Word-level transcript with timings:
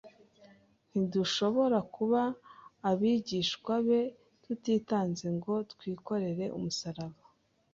Ntidushobora 0.89 1.77
kuba 1.95 2.21
abigishwa 2.89 3.73
be 3.87 3.99
tutitanze 4.43 5.25
ngo 5.37 5.53
twikorere 5.71 6.45
umusaraba. 6.57 7.19